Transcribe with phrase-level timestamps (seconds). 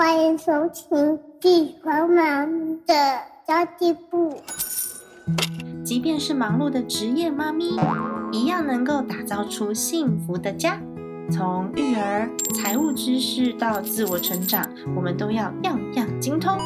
[0.00, 0.98] 欢迎收听
[1.38, 2.50] 《地黄忙
[2.86, 2.94] 的
[3.46, 4.30] 交际部》。
[5.84, 7.78] 即便是忙碌的职业妈咪，
[8.32, 10.80] 一样能够打造出幸福的家。
[11.30, 14.66] 从育儿、财务知识到自我成长，
[14.96, 16.56] 我们都要样样精通。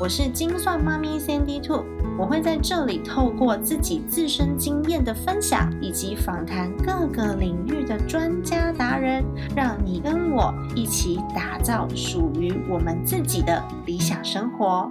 [0.00, 1.84] 我是精算妈咪 Sandy Two，
[2.18, 9.24] 我会在这里透过自己自身经验的分享，以及访谈各个领域的专家达人，
[9.56, 14.90] 让你跟我一起打造属于我们自己的理想生活。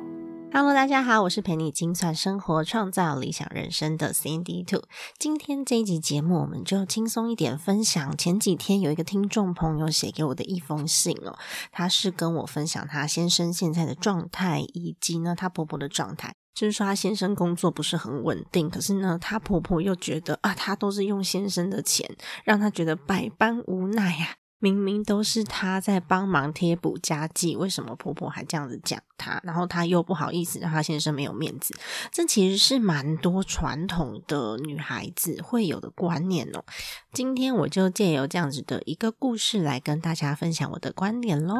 [0.53, 4.84] Hello，大家好，我是陪你精算生活、创造理想人生的 Sandy Two。
[5.17, 8.17] 今天这一集节目，我们就轻松一点分享。
[8.17, 11.38] 前几天有一个听众朋友写给我的一封信哦，
[11.71, 16.34] 他是跟我分享他先生现在的状态，以及呢他婆婆的状态。
[16.54, 22.10] 就是说，她先生工作不是很稳定，可是呢，她婆婆又觉得啊，她都是用先生的钱，
[22.44, 24.36] 让她觉得百般无奈呀。
[24.64, 29.41] 明明都是她在帮忙贴补家计，为什么婆婆还这样子讲她？
[29.44, 31.74] 然后她又不好意思让她先生没有面子，
[32.12, 36.63] 这其实是蛮多传统的女孩子会有的观念哦。
[37.12, 41.55] 今天我就借由这样子的一个故事来跟大家分享我的观点喽。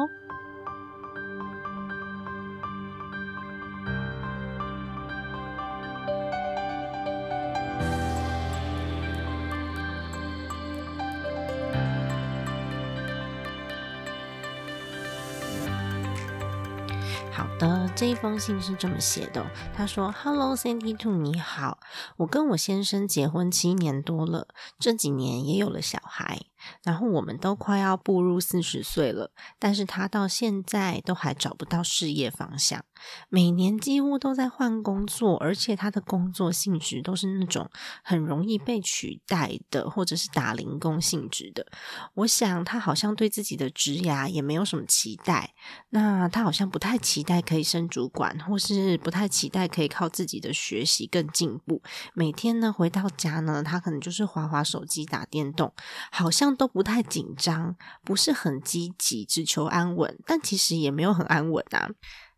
[17.30, 19.44] 好的，这一封信是这么写的。
[19.74, 21.78] 他说：“Hello, Sandy Two，你好，
[22.16, 26.42] 我跟我先生结婚七年多了，这几年也有了小孩。”
[26.82, 32.84] 然后我们都快要步入四十岁了，但是他到现在都还找不到事业方向，
[33.28, 37.68] 每年几乎都在换工作，而且他的工作性质都是那种
[38.04, 41.66] 很容易被取代的，或者是打零工性质的。
[42.14, 45.54] 我想他好像对自己的职涯也没有什么期待，
[45.90, 51.82] 那他好像不太期待可以升主管，或是不太期待可以靠自己的学习更进步。
[52.14, 55.72] 每天呢回到家呢，他可能就是滑滑手机、打电动，
[56.12, 56.51] 好像。
[56.56, 61.88] 都不太紧张，不是很积极，只求安稳，但其实也没有很安稳啊。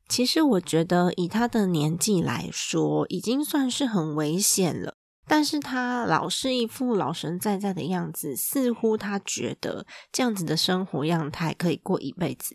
[0.08, 4.96] 其实我觉得以他的年纪来说，已经算是很危险了。
[5.26, 12.54] 但是他老是一副老神在在的样子，似乎他觉得这样子的生活样态可以过一辈子。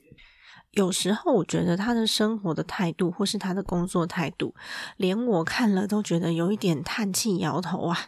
[0.79, 4.55] 有时候我觉得他的生活的态度，或是他的工作态度，
[4.95, 7.99] 连我看了都觉得有一点叹气摇头啊。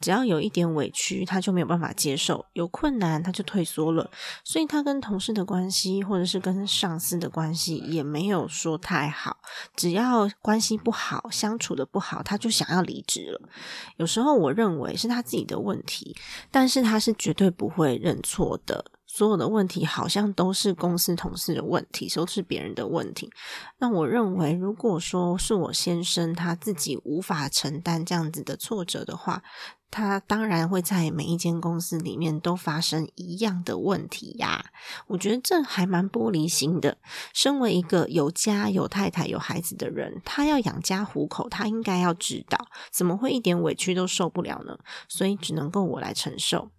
[0.00, 4.10] 只要有一点委屈，他就没有办法接受；有困难，他就退缩了。
[4.42, 9.36] 所以他跟同事的关系，或者是跟上司的关系，也没有说太好。
[9.76, 13.48] 只要关系不好，相处的不好，他就想要离职了。
[13.96, 16.16] 有时候我认为是他自己的问题，
[16.50, 18.86] 但是他是绝对不会认错的。
[19.14, 23.30] 所有的问题好像都是公司同事的问题，都是别人的问题。
[23.78, 29.44] 那我认为，如果说是我先生他自己无法承担这样子的挫折的话，
[29.88, 34.72] 他当然会在每一间公司里面都发生一样的问题呀。
[35.06, 36.98] 我觉得这还蛮玻璃心的。
[37.32, 44.76] 身为一个有家有太太有孩子的人，他要养家糊口，他应该要知道，怎么会一点委屈都受不了呢？
[45.08, 46.72] 所以只能够我来承受。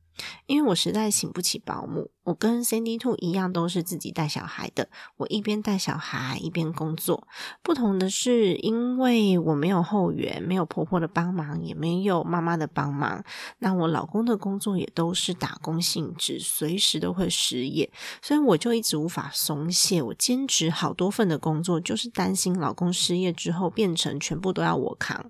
[0.45, 4.87] 因为我实在请不起保姆，我跟 Cindy Two 一样都是自己带小孩的。
[5.17, 7.27] 我一边带小孩一边工作，
[7.61, 13.23] 不同的是，因为我没有后援，没有婆婆的帮忙，也没有妈妈的帮忙。
[13.59, 20.01] 那我老公的工作也都是打工性质，随时都会失业，所以我就一直无法松懈。
[20.01, 25.29] 我兼职好多份的工作，就是担心老公失业之后变成全部都要我扛，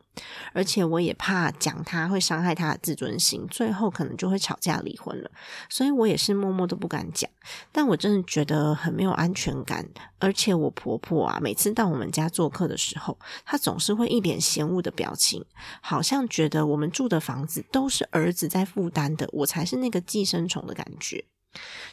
[0.53, 4.74] 而且我也怕讲他会伤害他的自尊心，最后可能就会吵架。
[4.81, 5.29] 离婚了，
[5.69, 7.29] 所以我也是默默都不敢讲。
[7.71, 9.87] 但我真的觉得很没有安全感，
[10.19, 15.45] 而且我婆婆啊，每次到我们家做客的时候，她总是会一脸嫌恶的表情，
[15.81, 21.25] 好像觉得我们住的房子都是儿子在负担的，我才是那个寄生虫的感觉。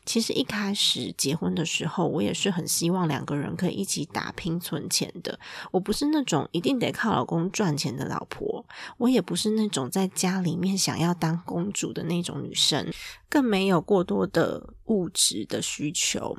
[0.05, 5.39] 其实一开始结婚的时候，我也是很希望两个人可以一起打拼存钱的。
[5.71, 8.65] 我不是那种一定得靠老公赚钱的老婆，
[8.98, 12.92] 我也不是那种在家里面想要当公主的那种女生，
[13.28, 16.36] 更没有过多的物质的需求。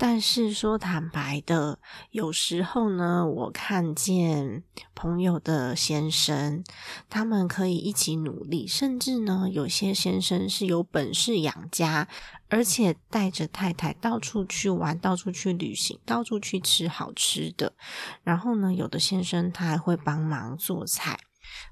[0.00, 1.80] 但是说坦白的，
[2.12, 4.62] 有时候呢，我看见
[4.94, 6.62] 朋友的先生，
[7.10, 12.06] 他们可以一起努力，甚至呢，有些先生是有本事养家，
[12.48, 17.74] 而且带着太太到处去玩，到处去旅行，到处去吃好吃的。
[18.22, 21.18] 然后呢，有的先生他还会帮忙做菜，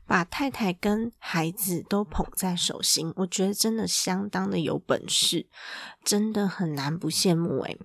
[0.05, 3.13] 把太太跟孩子都捧在手心。
[3.17, 5.49] 我觉得真的相当的有本事，
[6.05, 7.79] 真的很难不羡慕诶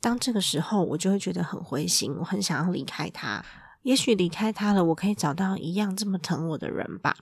[0.00, 3.44] 当这个时候，我就会觉得很灰心，我很想要离开他。
[3.82, 7.16] 也许离开他了，我可以找到一样这么疼我的人吧。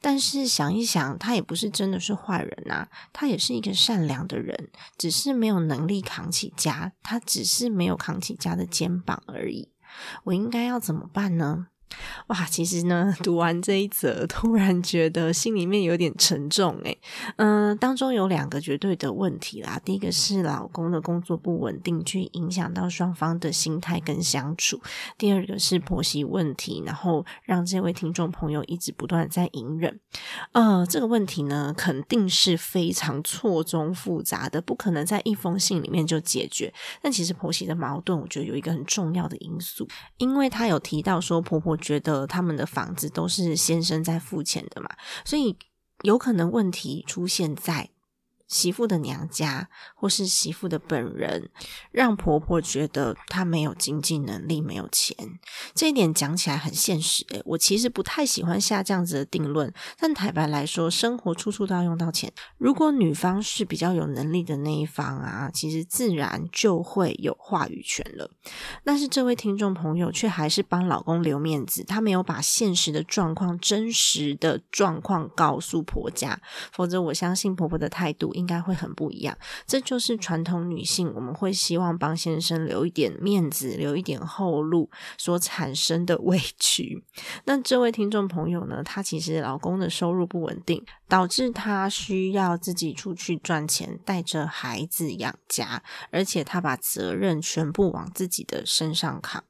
[0.00, 9.68] 但是想一想，他也不是真的是坏人啊，他也是一个善良的人，只是没有能力扛起家，他只是没有扛起家的肩膀而已。
[10.24, 11.66] 我应该要怎么办呢？
[12.28, 16.98] 哇，其实呢，读完这一则，突然觉得心里面有点沉重诶
[17.36, 19.80] 嗯，当中有两个绝对的问题啦。
[19.82, 24.76] 第一个是老公的工作不稳定，去影响到双方的心态跟相处；
[25.16, 29.98] 第二个是婆媳问题，然后让这位听众朋友一直不断在隐忍。
[30.52, 36.74] 呃，这个问题呢，肯定是非常错综复杂的，不可能在一封信里面就解决。
[37.00, 41.78] 但其实婆媳的矛盾，我觉得有一个很重要的因素，因为他有提到说婆婆。
[41.88, 44.90] 觉得他们的房子都是先生在付钱的嘛，
[45.24, 45.56] 所以
[46.02, 47.88] 有可能问题出现在。
[48.48, 51.50] 媳妇的娘家，或是媳妇的本人，
[51.92, 55.14] 让婆婆觉得她没有经济能力，没有钱。
[55.74, 59.72] 这一点讲起来很现实诶，我其实不太喜欢下这样子的定论。
[59.98, 62.32] 但坦白来说，生活处处都要用到钱。
[62.56, 68.30] 如果女方是比较有能力的那一方啊，其实自然就会有话语权了。
[68.82, 76.40] 但是这位听众朋友却还是帮老公留面子，他没有把现实的状况、真实的状况告诉婆家，
[76.72, 78.32] 否则我相信婆婆的态度。
[78.38, 79.36] 应该会很不一样，
[79.66, 84.88] 这就是传统女性，我们会希望帮先生留一点面子，留一点后路
[85.18, 87.04] 所产生的委屈。
[87.44, 88.82] 那这位听众朋友呢？
[88.84, 95.82] 他其实老公的收入不稳定，导致他需要自己出去赚钱，带着孩子养家，
[96.12, 99.42] 而且他把责任全部往自己的身上扛。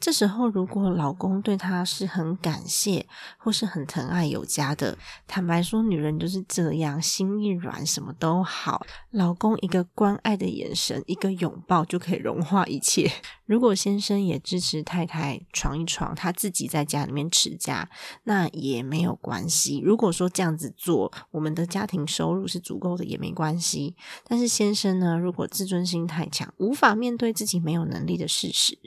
[0.00, 3.06] 这时候，如果老公对她是很感谢，
[3.38, 4.96] 或是很疼爱有加的，
[5.26, 8.84] 坦白说，女人就是这样，心一软，什么都好。
[9.10, 13.10] 老公一个关爱的眼神，一个拥抱，就可以融化一切。
[13.46, 17.88] 如果先生也支持太太闯一闯，他自己在家里面持家，
[18.24, 19.80] 那也没有关系。
[19.84, 23.94] 如果说这样子做，我们的家庭收入是足够的，也没关系。
[24.26, 28.78] 但是先生呢，如果自尊心太强，无法面对自己没有能力的事实。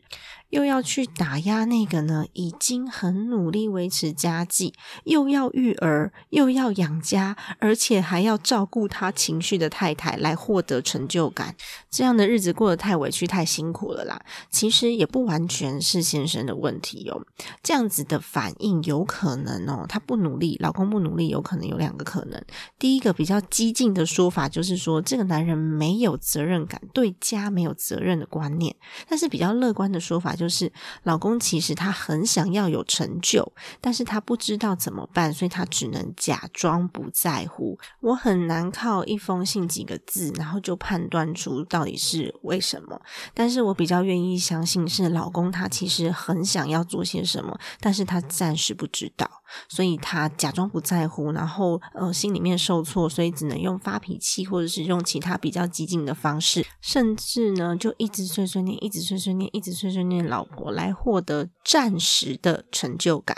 [0.49, 2.25] 又要去打压那个呢？
[2.33, 4.73] 已经很努力维持家计，
[5.05, 11.55] 又要育儿，又要养家，而且还要照顾他情绪的太太，来获得成就感。
[11.89, 14.21] 这样的日子过得太委屈、太辛苦了啦。
[14.49, 17.25] 其实也不完全是先生的问题哦。
[17.63, 22.41] 这样子的反应有可能哦，他不努力，老公不努力，有可能有两个可能。
[22.77, 28.75] 第一个比较激进的说法就是说，这个男人没有责任感，对家没有责任的观念。
[29.09, 30.34] 但是比较乐观的说法。
[30.35, 30.71] 就是
[31.03, 37.77] 老公其实他很想要有成就，但是他不知道怎么办，所以他只能假装不在乎。
[38.01, 42.99] 我很难靠一封信几个字，然后就判断出到底是为什么。
[43.33, 49.29] 但是我比较愿意相信是老公他其实很想要做些什么，但是他暂时不知道，
[49.69, 60.24] 所以他假装不在乎，然后呃心里面受挫，所以只能用发脾气，或者是用其他比较激进的方式，甚至呢就一直碎碎念，一直碎碎念，一直碎碎念。
[60.27, 63.37] 老婆来获得暂时的成就感，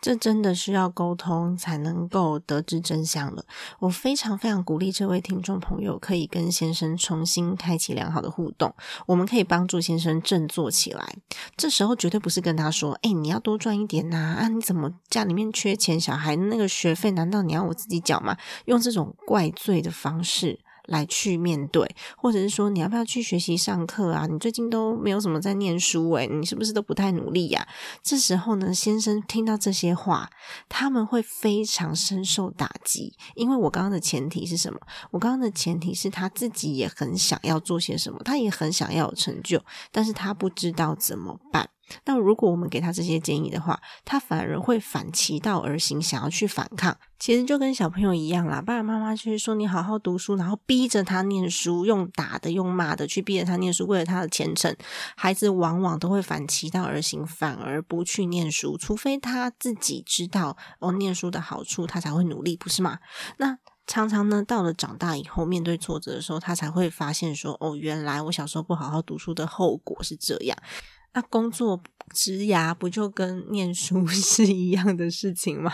[0.00, 3.44] 这真的需要沟通才能够得知真相了。
[3.78, 8.74] 我非常非常鼓励这位听众朋友可以跟先生重新开启良好的互动，
[9.06, 11.16] 我们可以帮助先生振作起来。
[11.56, 14.36] 这时候绝对不是跟他说：“哎，你要多赚一点呐！
[14.40, 16.00] 啊，你怎么家里面缺钱？
[16.00, 20.58] 小孩那个学费难道你要我自己缴吗？”用这种怪罪的方式。
[20.92, 24.26] 来去面对，或者是说你要不要去学习上课啊？
[24.30, 27.66] 你最近都没有什么在念书诶，你是不是都不太努力呀？
[28.02, 30.30] 这时候呢，先生听到这些话，
[30.68, 34.78] 他们会非常深受打击，因为我刚刚的前提是什么？
[35.10, 41.70] 我刚刚的前提是他自己也很想要做些什么，他也很想要有成就，但是他不知道怎么办。
[42.04, 46.96] 那如果我们给他这些建议的话，他反而会反其道而行，想要去反抗。
[47.18, 54.74] 其实就跟小朋友一样啦，爸爸妈妈就是说你好好读书，然后逼着他念书，用打的、用骂的去逼着他念书，为了他的前程，
[55.16, 62.98] 孩子往往都会反其道而行，反而不去念书，除非他自己知道哦念书的好处，他才会努力，不是吗？
[63.36, 70.56] 那常常呢，到了长大以后，面对挫折的时候，他才会发现说，哦，原来我小时候不好好读书的后果是这样。
[71.14, 71.82] 那工作
[72.14, 75.72] 职涯不就跟念书 是一样的事情吗？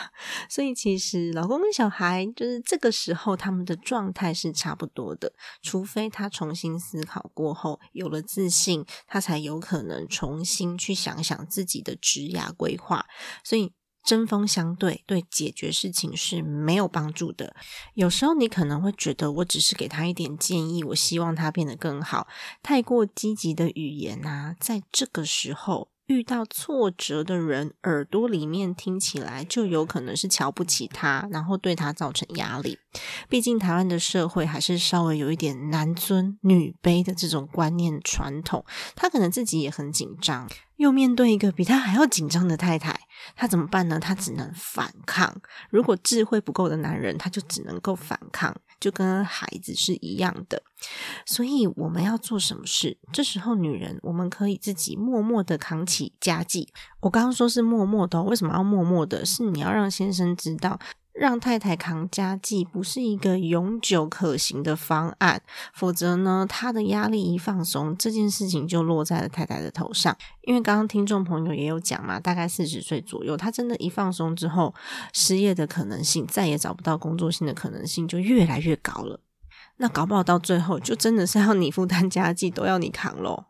[0.48, 13.06] 所以其实老公跟小孩就是这个时候他们的状态是差不多的，除非他重新思考过后有了自信，他才有可能重新去想想自己的职涯规划。
[13.42, 13.72] 所以
[14.04, 17.54] 针锋相对，对解决事情是没有帮助的。
[17.94, 22.26] 有时候你可能会觉得，我只是给他一点建议，我希望他变得更好。
[22.62, 25.88] 太过积极的语言啊，在这个时候。
[26.08, 32.78] 遇到挫折的人，耳朵里面听起来就有可能是瞧不起他，然后对他造成压力。
[33.28, 38.64] 毕竟台湾的社会还是稍微有一点男尊女卑的这种观念传统，
[38.96, 42.98] 他可能自己也很紧张，又面对一个比他还要紧张的太太，
[43.36, 44.00] 他怎么办呢？
[44.00, 45.40] 他只能反抗。
[45.70, 48.56] 如果智慧不够的男人，他就只能够反抗。
[48.80, 50.62] 就跟孩子是一样的，
[51.26, 52.96] 所以我们要做什么事？
[53.12, 56.72] 这时候，女人我们可以自己默默的扛起家计。
[57.00, 59.26] 我刚刚说是默默的，为什么要默默的？
[59.26, 60.78] 是你要让先生知道。
[61.18, 65.42] 让太太扛家计不是一个永久可行的方案，
[65.74, 70.16] 否则呢，他的压力一放松，这件事情就落在了太太的头上。
[70.42, 74.72] 因为刚刚听众朋友也有讲嘛，大概四十岁左右，他真的一放松之后，
[75.12, 79.20] 失业的可能性，再也找不到工作性的可能性就越来越高了。
[79.78, 83.46] 那搞不好到最后，就真的是要你负担家计，都要你扛喽。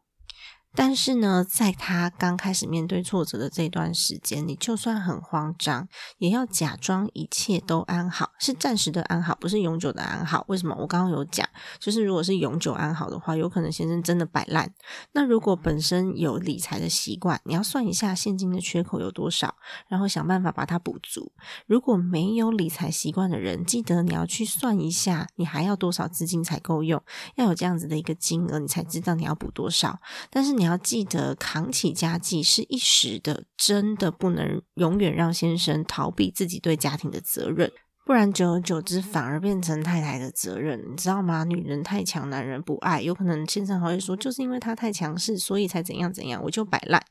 [0.81, 10.45] 但是呢，在他刚开始面对挫折的这段时间，你就算很慌张，也要假装一切都安好，是暂时的安好，不是永久的安好。
[10.47, 10.77] 为什么？
[10.79, 11.45] 我刚刚有讲，
[11.81, 14.73] 就是如果是永久安好的话，有可能先生真的摆烂。
[15.11, 19.57] 那如果本身有理财的习惯，你要算一下现金的缺口有多少，
[19.89, 21.33] 然后想办法把它补足。
[21.67, 27.03] 如果没有理财习惯的人，记得你要去算一下，你还要多少资金才够用，
[27.35, 29.99] 要有这样子的一个金额，你才知道你要补多少。
[30.31, 37.73] 但是你要记得扛起家计是一时的，真的不能永远让先生逃避自己对家庭的责任，
[38.05, 41.45] 不然久而久之反而变成太太的责任，你知道吗？
[41.45, 47.03] 女人太强，男人不爱，有可能先生还会说，就是因为他太强势，所以才怎样怎样，我就摆烂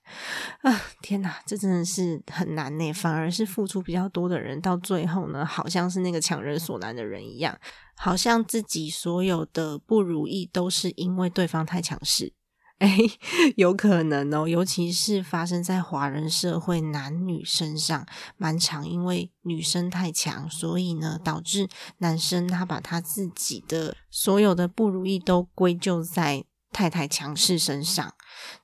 [0.61, 0.81] 啊！
[1.01, 2.91] 天哪，这真的是很难呢。
[2.93, 7.55] 反而是付出比较多的人，到最后呢，好像是那个强人所难的人一样，
[7.95, 12.33] 好像自己所有的不如意都是因为对方太强势。
[12.79, 12.97] 哎，
[13.57, 18.05] 有可能哦，尤其是发生在华人社会男女身上，
[18.37, 21.67] 蛮常因为女生太强，所以呢，导致
[21.97, 28.13] 男生他把他自己的所有的不如意都归咎在太太强势身上。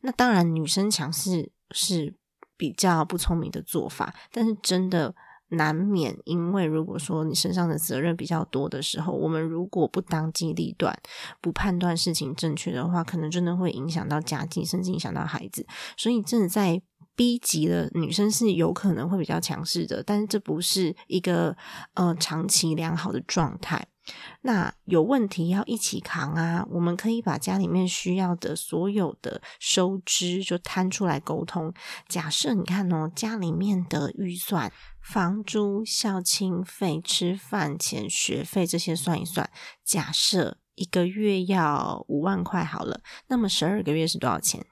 [0.01, 2.15] 那当然，女生强势是
[2.55, 5.15] 比较不聪明的做法，但是真的。
[5.55, 10.98] 难免，因为如果说你身上的责任比较多的时候，我们如果不当机立断，
[11.41, 15.65] 不判断事情正确的话，可能真的会影响到家境，甚至影响到孩子。
[15.98, 16.81] 所以，真的在
[17.15, 21.55] 逼急的，女生是有可能会比较强势的，但是这不是一个
[21.93, 23.88] 呃长期良好的状态。
[24.41, 26.65] 那有问题要一起扛啊！
[26.69, 31.74] 我们可以把家里面需要的所有的收支就摊出来沟通。
[32.07, 34.72] 假设你看哦，家里面的预算。
[35.03, 39.50] 房租、校庆费、吃饭钱、学费这些算一算，
[39.83, 44.65] 假设一个月要五万块好了，那么十二个月是多少钱？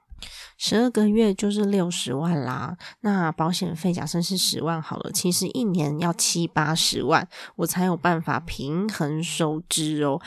[0.57, 2.77] 十二个月就是六十万啦。
[3.01, 10.21] 那保险费假设是十万好了，其实一年要七八十万，我才有办法平衡收支哦。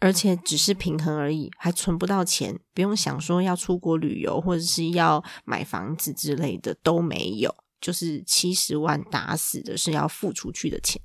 [0.00, 7.54] 而且只是平衡而已，还存不到钱，不用想说要出国旅游或者是要买房子之类的都没有。
[7.80, 11.00] 就是七十万打死的是要付出去的钱。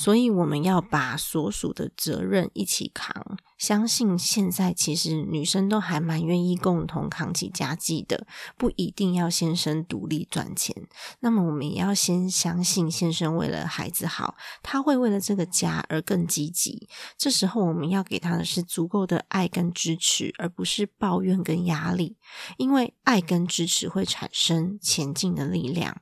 [0.00, 3.36] 所以我们要把所属的责任一起扛。
[3.58, 8.26] 相信现在其实女生都还蛮愿意共同扛起家计的，
[8.56, 10.74] 不一定要先生独立赚钱。
[11.18, 16.88] 那么我们也要先相信先生为了孩子好，他会为了这个家而更积极。
[17.18, 22.16] 这时候我们要给他的是足够的爱跟支持，而不是抱怨跟压力。
[22.56, 26.00] 因为爱跟支持会产生前进的力量，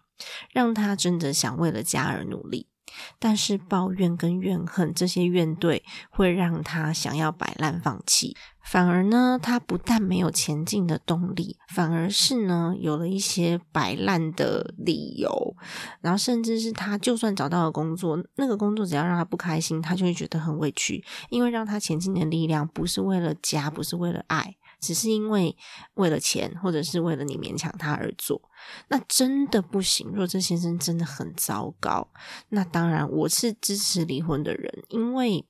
[0.53, 2.69] 让他真的想为了家而努力。
[3.19, 15.57] 但是抱怨跟怨恨这些怨怼会让他想要摆烂放弃，反而呢，他不但没有前进的动力，反而是呢有了一些摆烂的理由，
[16.01, 24.55] 然后甚至是他就算找到了工作，那个工作只要让他不开心，他就会觉得很委屈，因为让他前进的力量不是为了家，不是为了爱。
[24.81, 25.57] 只是因为
[25.95, 28.41] 为了钱，或者是为了你勉强他而做，
[28.89, 30.11] 那真的不行。
[30.13, 32.11] 若这先生真的很糟糕，
[32.51, 35.47] 那当然我是支持离婚的人，因为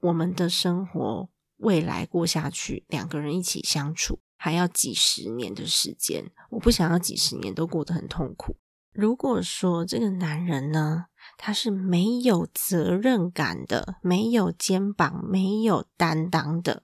[0.00, 8.56] 我们的生活未来过下去，两个人一起相处，还要几十年的时间，我不想要几十年都过得很痛苦。
[8.92, 11.06] 如果说这个男人呢，
[11.38, 16.82] 他是没有责任感的，没有肩膀，没有担当的。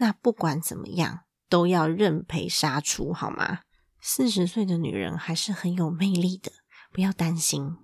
[0.00, 3.60] 那不管怎么样，都要认赔杀出，好吗？
[4.00, 6.50] 四十岁的女人还是很有魅力的，
[6.90, 7.76] 不要担心。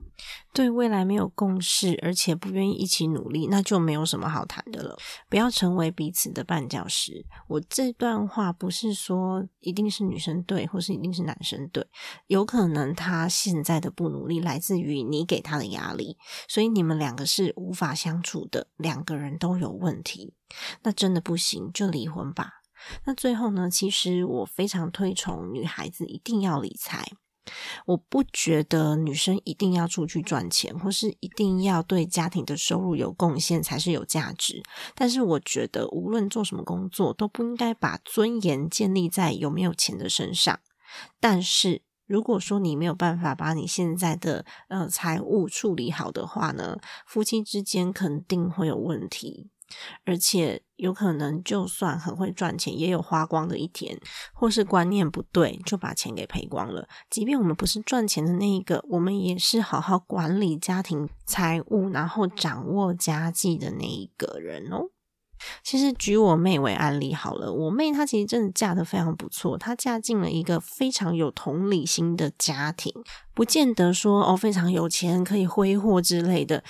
[0.52, 4.96] 对未来没有共识，而且不愿意一起努力，那就没有什么好谈的了。
[5.28, 7.26] 不要成为彼此的绊脚石。
[7.48, 11.86] 我这段话不是说一定是女生对，或是一定是男生对，
[12.26, 16.16] 有可能他现在的不努力来自于你给他的压力，
[16.48, 20.34] 所以你们两个是无法相处的，两个人都有问题，
[20.82, 22.50] 那真的不行，就离婚吧。
[23.04, 23.70] 那最后呢？
[23.70, 27.10] 其实我非常推崇女孩子一定要理财。
[27.86, 34.62] 我不觉得女生一定要出去赚钱，或是一定要对家庭的收入有贡献才是有价值。
[34.94, 40.60] 但是我觉得，无论做什么工作，都不应该把尊严建立在有没有钱的身上。
[41.20, 49.50] 但是如果说你没有办法把你现在的呃财务处理好的话呢，夫妻之间肯定会有问题。
[50.04, 53.98] 而且有可能，就算很会赚钱，也有花光的一天，
[54.32, 56.88] 或是观念不对，就把钱给赔光了。
[57.10, 64.90] 即便我们不是赚钱的那一个，我们也是好好管理家庭财务，然后掌握家计的那一个人哦。
[65.62, 72.90] 其实举我妹为案例好了，我妹她其实真的嫁的非常不错，她嫁进了一个非常有同理心的家庭，
[73.34, 76.64] 不见得说哦非常有钱可以挥霍之类的。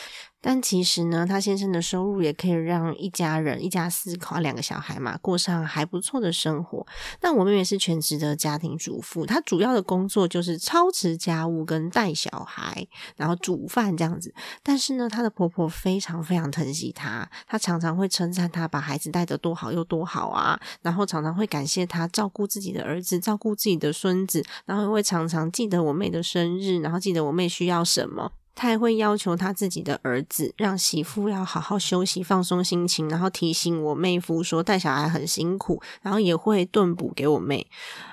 [0.48, 6.86] 但其实呢，他先生的收入也可以让一家人一家四口两个小孩嘛过上还不错的生活。
[7.20, 12.86] 那我妹妹是全职的家庭主妇，她主要的工作就是操持家务跟带小孩，
[13.16, 14.32] 然后煮饭这样子。
[14.62, 28.30] 但是呢，她的婆婆非常非常疼惜她，她常常会称赞她把孩子带得多好又多好啊，然后常常会感谢她照顾自己的儿子，照顾自己的孙子，然后会常常记得我妹的生日，然后记得我妹需要什么。
[28.56, 37.64] 他还会要求他自己的儿子让媳妇要好好休息、放松心情，然后提醒我妹夫说带小孩很辛苦，然后也会炖补给我妹。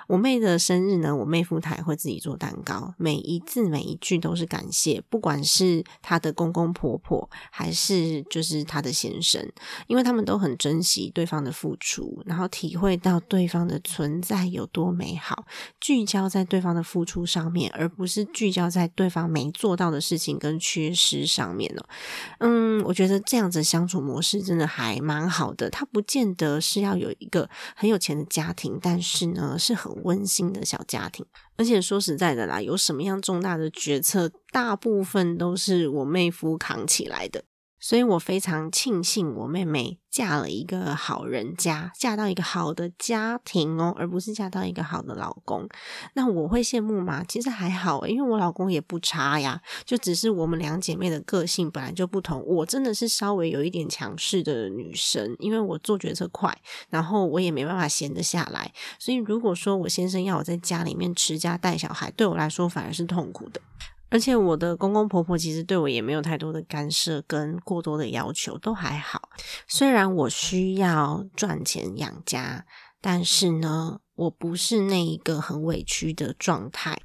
[0.07, 9.41] 我妹的生日呢，我妹夫他也会自己做蛋糕，每一字每一句都是感谢，不管是他的公公婆婆，还是就是他的先生，
[9.87, 15.45] 因为他们都很珍惜对方的付出，然后体会到对方的存在有多美好，
[15.79, 21.85] 聚焦在对方的付出上面，而不是聚焦在对方没做到的事情跟缺失上面哦。
[22.39, 29.93] 嗯，我觉得这样子相处模式真的还蛮好的，他不见得是要有一个很有钱的家庭，但是呢是很。
[30.03, 37.45] 温馨的小家庭，而且说实在的啦，有什么样重大的决策，大部分都是我妹夫扛起来的。
[37.83, 45.67] 所以我非常庆幸我妹妹嫁了一个好人家，嫁到一个好的家庭哦，而不是嫁到一个好的老公。
[46.13, 47.25] 那我会羡慕吗？
[47.27, 52.41] 其实还好，因为我老公也不差呀，就只是我们两姐妹的个性本来就不同。
[52.45, 58.71] 我真的是稍微有一点强势的女生，因为我做决策快，然后我也没办法闲得下来。
[58.97, 63.59] 所以如果说我先生要我在家里面持家带小孩，对我来说反而是痛苦的。
[64.13, 69.29] 而且我的公公婆婆其实对我也没有太多的干涉跟过多的要求，都还好。
[69.67, 72.63] 虽然我需要赚钱养家，
[73.01, 76.95] 但是呢，我不是那一个很委屈的状态。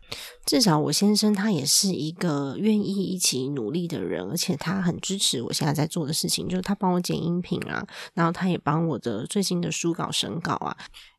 [0.44, 10.76] 至少我先生他也是一个愿意一起努力的人，而且他很支持我现在在做的事情，就是他帮我剪音频啊，然后他也帮我的最新的书稿审稿啊。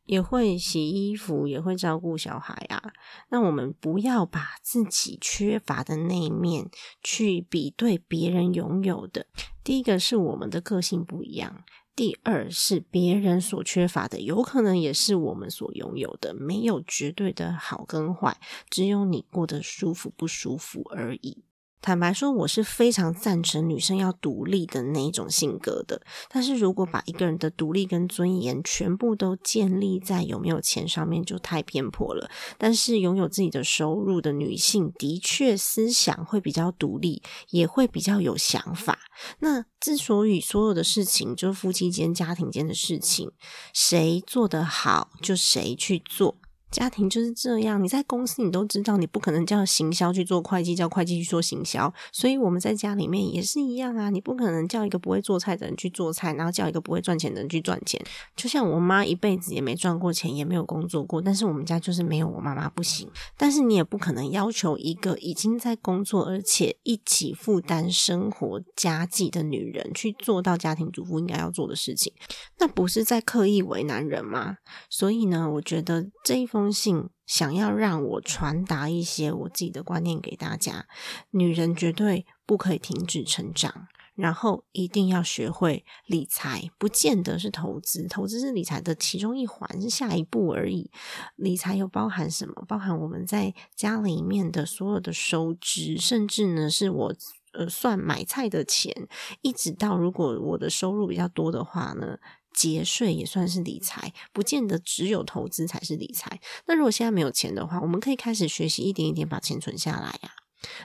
[0.10, 2.82] 也会洗衣服，也会照顾小孩啊。
[3.30, 6.68] 那我们不要把自己缺乏的那一面
[7.04, 9.28] 去比对别人拥有的。
[9.64, 11.64] 第一个是我们的个性不一样，
[11.96, 16.34] 第二是别人所缺乏的，有可能也是我们所拥有的。
[16.34, 18.36] 没有绝对的好跟坏，
[18.72, 21.44] 只有你过得舒服不舒服而已。
[21.82, 26.02] 坦白说，我是非常赞成女生要独立的那一种性格的。
[26.30, 32.30] 但是如果把一个人的独立跟尊严全部都建立在有没有钱上面，就太偏颇了。
[32.58, 39.00] 但是拥有自己的收入的女性，的确思想会比较独立，也会比较有想法。
[39.40, 43.32] 那之所以所有的事情，就是夫妻间、家庭间的事情，
[43.74, 46.38] 谁做得好，就谁去做。
[46.72, 51.92] 家庭就是这样，你在公司你都知道，你不可能叫行销去做会计，叫会计去做行销。
[52.12, 58.00] 所以我们在家里面也是一样啊，你不可能叫一个不会做菜的人去做菜，然后叫一个不会赚钱的人去赚钱。
[58.36, 63.10] 就像我妈一辈子也没赚过钱，也没有工作过，但是我们家就是没有我妈妈不行。
[63.36, 72.14] 但是你也不可能要求一个已经在工作，而且一起负担生活家计的女人去做到家庭主妇应该要做的事情，
[72.60, 74.58] 那不是在刻意为难人吗？
[74.88, 76.59] 所以呢，我觉得这一封。
[76.60, 80.88] 封信想要让我传达一些我自己的观念给大家：
[81.30, 90.92] 女人绝对不可以停止成长，然后一定要学会理财，不见得是投资，投资是理财的其中一环，是下一步而已。
[91.38, 92.66] 理财又包含什么？
[92.68, 97.16] 包含我们在家里面的所有的收支，甚至呢是我
[97.54, 99.08] 呃算买菜的钱，
[99.42, 102.20] 一直到如果我的收入比较多的话呢。
[102.54, 106.40] 节税也算是理财，不见得只有投资才是理财。
[106.66, 110.32] 那如果现在没有钱的话，我们可以开始学习一点一点把钱存下来呀。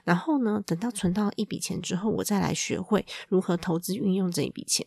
[0.05, 4.87] 然后呢，等到存到一笔钱之后，我再来学会如何投资运用这一笔钱。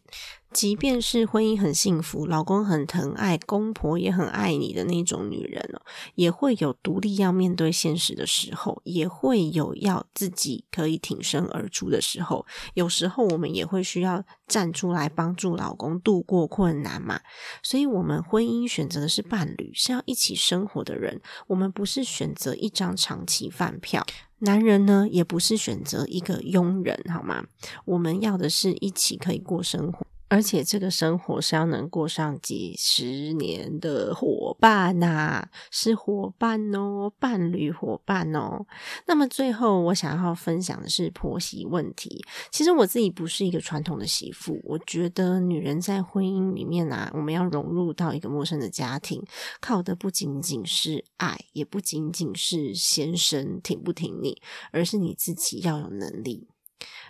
[0.53, 5.81] 即便是婚姻很幸福，老公很疼爱，公婆也很爱你的那种女人哦，
[6.15, 12.45] 也会有独立要面对现实的时候，也会有要自己可以挺身而出的时候。
[12.73, 17.19] 有时候我们也会需要站出来帮助老公度过困难嘛。
[17.61, 21.21] 所以，我们婚姻选择的是伴侣，是要一起生活的人。
[21.47, 24.05] 我们不是选择一张长期饭票，
[24.39, 27.45] 男人呢也不是选择一个佣人，好吗？
[27.85, 30.07] 我们要的是一起可以过生活。
[30.29, 38.65] 而且这个生活是要能过上几十年的伙伴呐，是伙伴哦，伴侣伙伴哦。
[39.05, 42.25] 那么最后我想要分享的是婆媳问题。
[42.51, 49.23] 其实我自己不是一个传统的媳妇，我觉得女人在婚姻里面啊，我们要融入到一个陌生的家庭，
[49.61, 56.49] 靠的不仅仅是爱，也不仅仅是先生挺不挺你，而是你自己要有能力。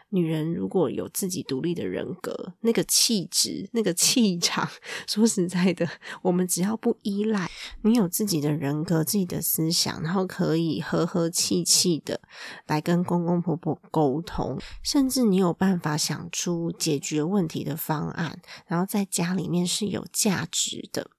[0.09, 4.69] 女人如果有自己独立的人格，那个气质、那个气场，
[5.07, 5.87] 说实在的，
[6.21, 7.49] 我们只要不依赖
[7.83, 12.21] 你有自己的人格、自己的思想，然后可以和和气气的
[12.67, 21.11] 来跟公公婆婆沟通，甚至你有办法想出解决问题的方案，然后在家里面是有价值的，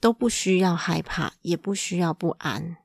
[0.00, 2.78] 都不需要害怕，也不需要不安。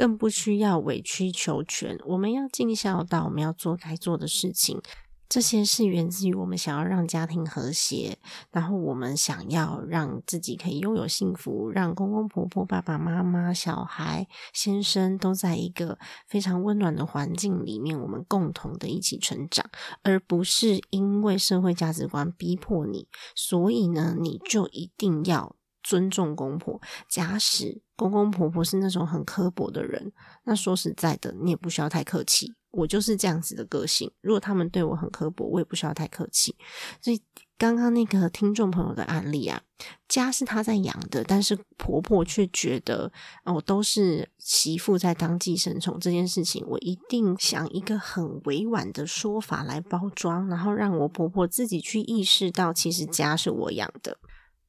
[0.00, 4.80] 更不需要委曲求全，我们要尽孝道，我们要做该做的事情。
[5.28, 8.16] 这些是源自于我们想要让家庭和谐，
[8.50, 19.66] 然后我们想要让自己可以拥有幸福，让公公婆婆、爸爸妈妈、小孩、先生都在一个非常温暖的环境里面，我们共同的一起成长，
[20.02, 25.56] 而不是因为社会价值观逼迫你，所以呢，你就一定要。
[25.82, 30.12] 尊重公婆，假使公公婆婆是那种很刻薄的人，
[30.44, 32.54] 那说实在的，你也不需要太客气。
[32.72, 36.54] 我就是这样子的个性，如果他们对我很刻薄，我也不需要太客气。
[37.02, 37.20] 所以
[37.58, 39.60] 刚刚那个听众朋友的案例啊，
[40.06, 43.10] 家是他在养的，但是婆婆却觉得
[43.44, 54.16] 哦，都是媳妇在当寄生虫这件事情，我一定想一个很委婉的说法来包装，然后让我婆婆自己去意识到，其实家是我养的。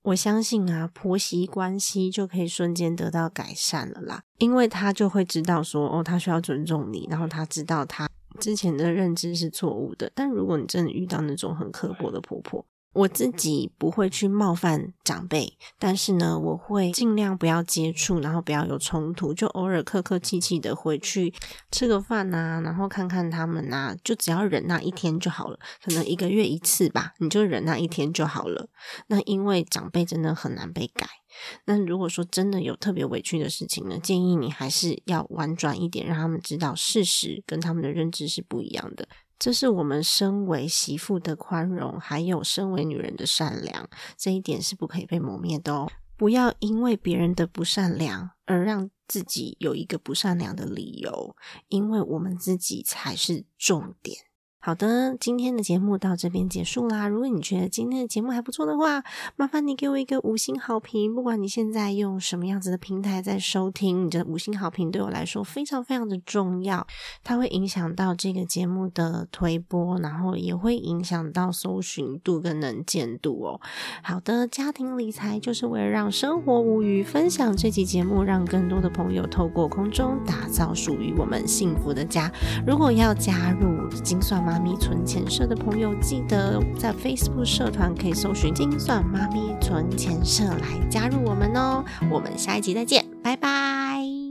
[0.03, 8.09] 我相信啊，婆媳关系就可以瞬间得到改善了啦，因为他就会知道说，哦，他需要尊重你，然后他知道他
[8.39, 10.11] 之前的认知是错误的。
[10.15, 21.33] 但如果你真的遇到那种很刻薄的婆婆，我自己不会去冒犯长辈，但是呢，我会尽量不要接触，然后不要有冲突，就偶尔客客气气的回去
[21.71, 28.67] 吃个饭呐，然后看看他们呐，就只要忍那一天就好了，可能一个月一次吧，你就忍那一天就好了。
[29.07, 31.07] 那因为长辈真的很难被改，
[31.65, 39.07] 那如果说真的有特别委屈的事情呢，建议你还是要婉转一点，让他们知道事实跟他们的认知是不一样的。
[39.41, 45.91] 这是我们身为媳妇的宽容，还有身为女人的善良，这一点是不可以被磨灭的哦。
[46.15, 51.35] 不要因为别人的不善良而让自己有一个不善良的理由，
[51.69, 54.15] 因为我们自己才是重点。
[54.63, 57.07] 好的，今天的节目到这边结束啦。
[57.07, 59.03] 如果你觉得今天的节目还不错的话，
[59.35, 61.15] 麻烦你给我一个五星好评。
[61.15, 66.85] 不管你现在用什么样子的平台在收听，你的五星好评对我来说非常非常的重要，
[67.23, 73.59] 它会影响到这个节目的推播，然后也会影响到搜寻度跟能见度哦。
[74.03, 82.31] 好的，家庭理财就是为了让生活无虞，分享这期节目，让更多的朋友透过空中打造属于我们幸福的家。
[82.67, 84.50] 如果要加入精算吗？
[84.51, 91.81] 妈咪存钱社的朋友，记得在 Facebook 社团可以搜寻“精算妈咪存钱社”来加入我们哦。
[92.11, 94.30] 我们下一集再见，拜拜。